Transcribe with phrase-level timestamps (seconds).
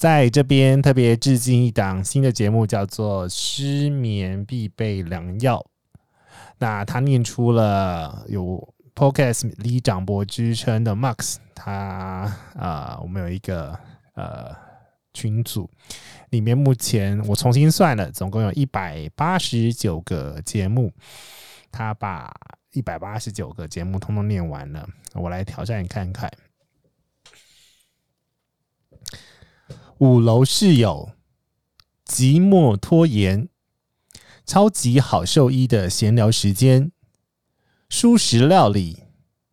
[0.00, 5.58] 在这边特别致敬一档新的节目，叫做《失眠必备良药》。
[6.56, 13.78] 那他念出了有 Podcast 里长博之称的 Max，他啊、呃，我们有一个
[14.14, 14.56] 呃
[15.12, 15.68] 群组，
[16.30, 20.90] 里面目前我重新算了，总共有一百八十九个节目，
[21.70, 22.32] 他把
[22.72, 26.30] 一百八十九个节目通通念完了，我来挑战看看。
[30.00, 31.10] 五楼室友，
[32.06, 33.50] 寂寞拖延，
[34.46, 36.90] 超级好兽医的闲聊时间，
[37.90, 39.02] 蔬食料理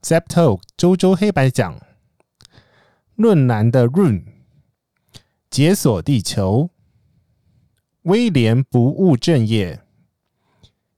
[0.01, 1.77] ，Zepto 周周黑白讲，
[3.15, 4.23] 论男的 Run，
[5.49, 6.69] 解锁地球，
[8.03, 9.81] 威廉不务正业，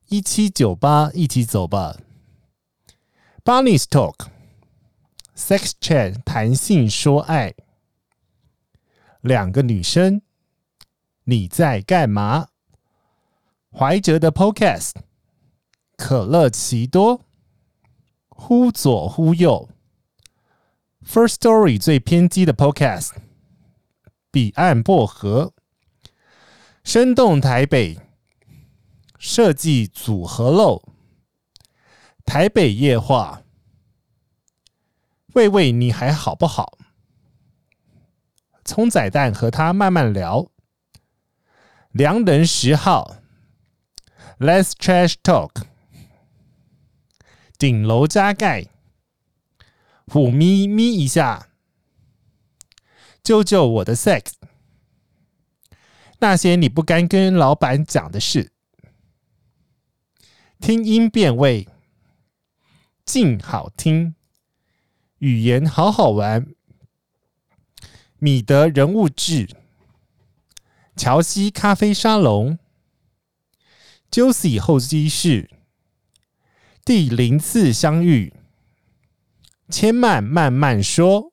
[0.09, 1.97] 一七九八一起走吧
[3.43, 7.55] ，Bunny's Talk，Sex Chat 谈性说爱。
[9.21, 10.21] 两个女生，
[11.25, 12.49] 你在干嘛？
[13.71, 14.93] 怀哲的 Podcast，
[15.97, 17.25] 可乐奇多，
[18.29, 19.69] 忽左忽右
[21.05, 23.11] ，First Story 最偏激的 Podcast，
[24.31, 25.53] 彼岸薄荷，
[26.83, 27.99] 生动台北，
[29.17, 30.81] 设计组合漏，
[32.25, 33.43] 台北夜话，
[35.33, 36.77] 喂喂，你还好不好？
[38.69, 40.51] 葱仔蛋和他慢慢聊。
[41.89, 43.15] 良人十号
[44.37, 45.63] ，Let's Trash Talk。
[47.57, 48.67] 顶楼加盖，
[50.05, 51.47] 虎咪咪一下，
[53.23, 54.33] 救救我的 Sex。
[56.19, 58.51] 那些你不该跟老板讲的事。
[60.59, 61.67] 听音辨位，
[63.03, 64.13] 静好听，
[65.17, 66.53] 语言好好玩。
[68.21, 69.47] 米德人物志，
[70.97, 72.59] 乔西咖啡沙龙
[74.11, 75.49] ，Josie 候机室，
[76.83, 78.33] 第零次相遇，
[79.69, 81.31] 千曼慢慢说，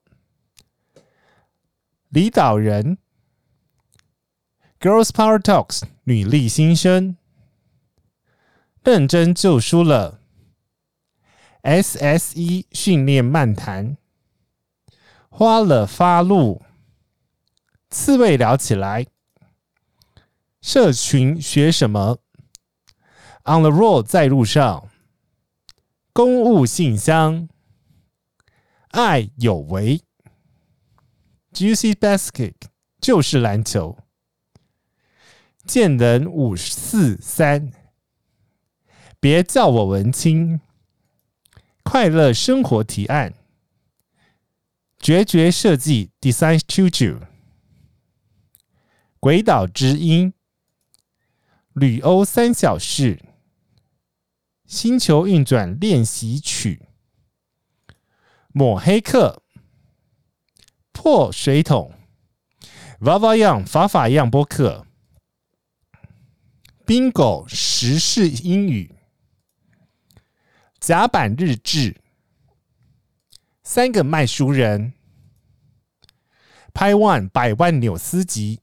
[2.07, 2.97] 李导人
[4.79, 7.17] ，Girls Power Talks 女力新生，
[8.81, 10.21] 认真就输了
[11.63, 13.97] ，SSE 训练漫谈，
[15.27, 16.61] 花了发怒。
[17.89, 19.07] 刺猬聊起来，
[20.61, 22.19] 社群学什么
[23.45, 24.89] ？On the road 在路上，
[26.11, 27.47] 公务信箱，
[28.89, 30.01] 爱有为
[31.53, 32.55] ，Juicy Basket
[32.99, 33.97] 就是篮球，
[35.65, 37.71] 见人五四三，
[39.21, 40.59] 别叫我文青，
[41.83, 43.33] 快乐生活提案，
[44.99, 47.21] 绝绝设计 Design Studio。
[49.19, 50.31] 鬼岛之音，
[51.73, 53.19] 旅欧三小事，
[54.65, 56.87] 星球运转练习曲，
[58.49, 59.41] 抹黑客，
[60.91, 61.95] 破水桶，
[62.99, 64.85] 娃娃样法法样播客
[66.85, 68.95] ，Bingo 时事英语，
[70.79, 71.99] 甲板日志，
[73.63, 74.93] 三个卖书人，
[76.71, 78.61] 拍 One 百万纽斯集。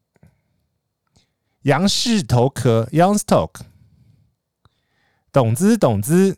[1.65, 3.61] 杨氏头壳，Young's Talk，
[5.33, 6.37] 懂之懂之，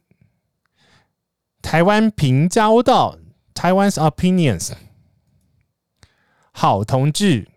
[1.60, 3.18] 台湾平交道
[3.52, 4.72] ，Taiwan's Opinions，
[6.52, 7.48] 好同志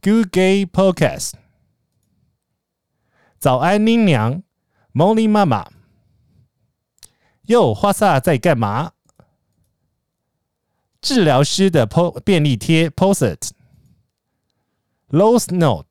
[0.00, 1.32] ，Good Gay Podcast，
[3.40, 4.44] 早安，林娘
[4.92, 5.68] ，Molly 妈妈，
[7.46, 8.92] 哟，花萨在干嘛？
[11.00, 13.52] 治疗师的 Po 便利贴，Post-it，Lost
[15.52, 15.89] Note。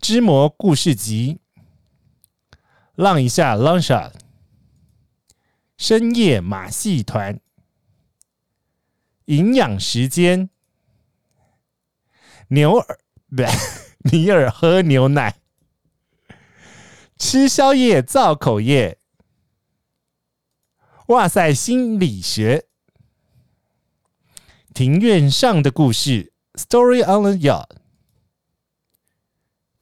[0.00, 1.40] 织魔故事集，
[2.94, 4.12] 浪一下，Long shot，
[5.78, 7.40] 深夜马戏团，
[9.26, 10.50] 营养时间，
[12.48, 12.98] 牛耳
[13.30, 13.46] 不对，
[14.10, 15.36] 尼尔喝牛奶，
[17.16, 18.98] 吃宵夜造口业，
[21.06, 22.66] 哇塞，心理学，
[24.74, 27.83] 庭院上的故事，Story on the Yard。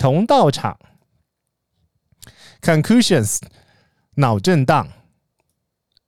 [0.02, 0.80] 同道场
[2.60, 3.38] ，Conclusions，
[4.16, 4.88] 脑震荡，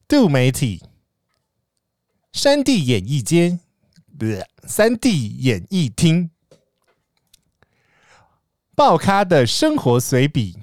[0.08, 0.82] 杜媒体，
[2.32, 3.60] 山地演艺间，
[4.18, 6.30] 不是三 D 演艺厅，
[8.74, 10.58] 爆咖的生活随笔，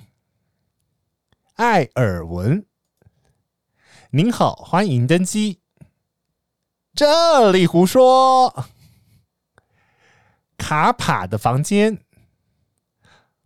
[1.54, 2.66] 艾尔文，
[4.10, 5.62] 您好，欢迎登机，
[6.94, 8.66] 这里胡说。
[10.57, 12.04] 卡帕的房间，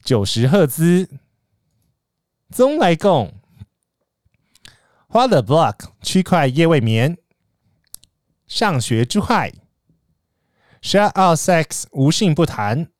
[0.04, 1.18] 九十赫兹，
[2.48, 3.40] 宗来共，
[5.08, 7.18] 花的 block 区块夜未眠，
[8.46, 9.52] 上学之快
[10.80, 12.92] ，Shut out sex 无性不谈，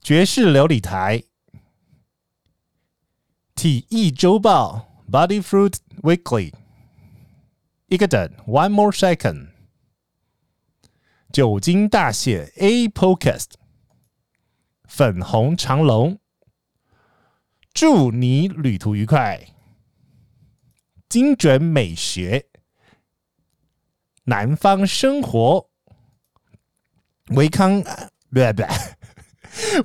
[0.00, 1.24] 爵士流理台。
[3.56, 6.54] 体液周报，Body Fruit Weekly，
[7.88, 9.47] 一个等，One more second，
[11.30, 13.50] 酒精大写，A Podcast，
[14.84, 16.18] 粉红长龙，
[17.74, 19.48] 祝你旅途愉快，
[21.06, 22.46] 精准美学，
[24.24, 25.68] 南方生活，
[27.28, 27.82] 维康，
[28.30, 28.62] 不不，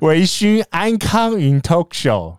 [0.06, 2.38] 微醺安康云 Talk Show。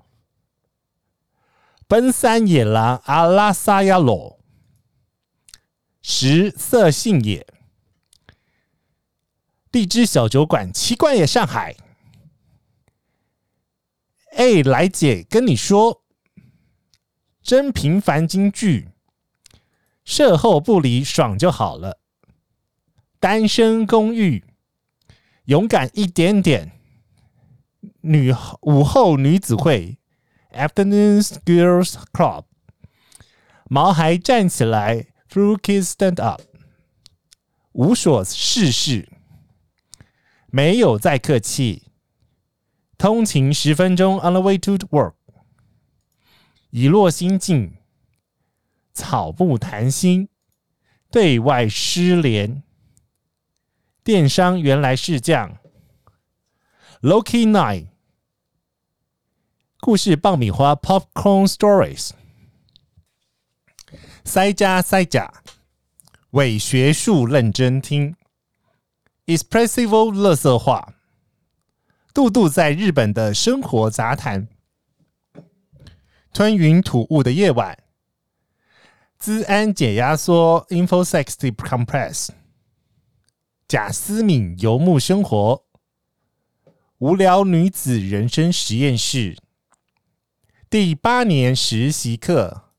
[1.87, 4.39] 奔三野狼阿拉萨亚罗，
[6.01, 7.45] 食色性也。
[9.75, 11.75] 荔枝小酒馆，奇怪也上海。
[14.37, 16.01] 哎，来姐跟你说，
[17.43, 18.87] 真平凡金句，
[20.05, 21.99] 射后不离爽就好了。
[23.19, 24.45] 单身公寓，
[25.43, 26.71] 勇敢一点点。
[27.99, 29.97] 女午后女子会。
[30.53, 32.45] Afternoon Girls Club，
[33.65, 36.41] 毛孩站起来，Through Kids Stand Up，
[37.73, 39.09] 无所事事，
[40.55, 41.91] 没有再客气，
[42.97, 45.15] 通勤十分钟，On the way to work，
[46.69, 47.73] 已落心境，
[48.93, 50.29] 草木谈心，
[51.11, 52.63] 对外失联，
[54.01, 55.57] 电商原来是这样
[57.01, 57.87] ，Loki Night。
[59.81, 62.11] 故事爆米花 Popcorn Stories，
[64.23, 65.43] 塞加塞甲，
[66.29, 68.15] 伪学术认真听。
[69.25, 70.93] ，Espressive 垃圾话，
[72.13, 74.47] 杜杜在日本的生活杂谈，
[76.31, 77.77] 吞云吐雾的夜晚，
[79.17, 82.29] 资安解压缩 infosex deep compress，
[83.67, 85.65] 贾思敏游牧生活，
[86.99, 89.37] 无聊女子人生实验室。
[90.69, 92.73] 第八年实习课，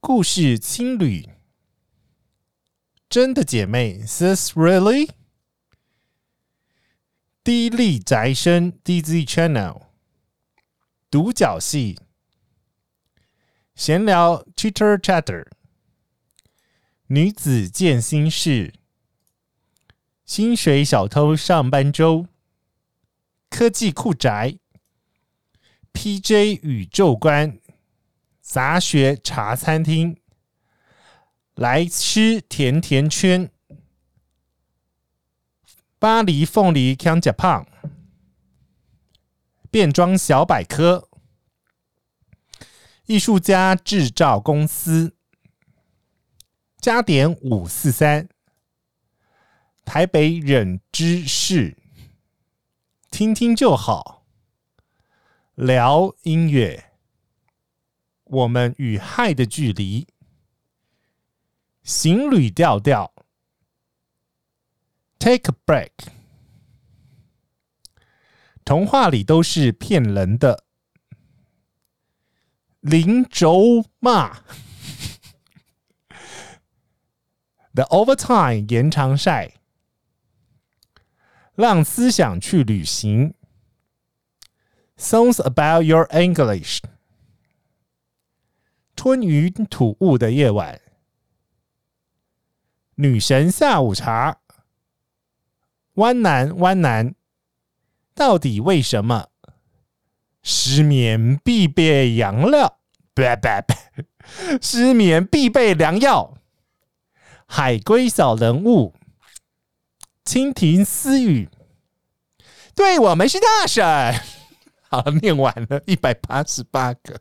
[0.00, 1.28] 故事青旅，
[3.08, 5.08] 真的姐妹，Sis Really？
[7.44, 9.82] 低丽宅生，DZ Channel，
[11.10, 12.00] 独角戏，
[13.74, 15.48] 闲聊，Chitter Chatter，
[17.08, 18.72] 女子健心事，
[20.24, 22.28] 薪水小偷上班周，
[23.50, 24.58] 科技酷宅。
[25.92, 26.60] P.J.
[26.62, 27.58] 宇宙观
[28.40, 30.16] 杂学茶餐厅，
[31.54, 33.50] 来吃甜甜圈。
[36.04, 37.66] 巴黎凤梨康甲胖，
[39.70, 41.08] 变装小百科。
[43.06, 45.16] 艺术家制造公司，
[46.76, 48.28] 加点五四三。
[49.86, 51.74] 台北忍知识，
[53.10, 54.26] 听听就好。
[55.54, 56.92] 聊音乐，
[58.24, 60.06] 我们与害的距离。
[61.82, 63.13] 行旅调调
[65.23, 65.91] ，take a break。
[68.63, 70.63] 童话里都是骗人的，
[72.81, 74.43] 零轴骂，
[77.73, 79.55] the overtime 延长赛，
[81.55, 83.33] 让思想去旅行，
[84.97, 86.79] songs about your English。
[88.95, 90.79] 吞云吐雾的夜晚，
[92.95, 94.41] 女神下午茶，
[95.94, 97.14] 弯男弯男，
[98.14, 99.28] 到底为什么？
[100.42, 102.78] 失眠必备良药，
[103.14, 106.34] 不不不，失眠必备良药。
[107.46, 108.94] 海龟小人物，
[110.24, 111.48] 蜻蜓私语，
[112.74, 113.84] 对我们是大神。
[114.90, 117.20] 好了，念完了一百八十八个。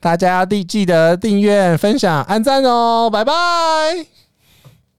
[0.00, 3.32] 大家记记得订阅、分享、按赞哦，拜拜。